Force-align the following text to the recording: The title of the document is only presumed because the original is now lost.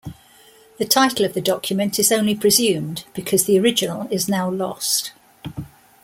The 0.79 0.85
title 0.85 1.25
of 1.27 1.35
the 1.35 1.41
document 1.41 1.99
is 1.99 2.11
only 2.11 2.33
presumed 2.33 3.05
because 3.13 3.45
the 3.45 3.59
original 3.59 4.07
is 4.09 4.27
now 4.27 4.49
lost. 4.49 5.11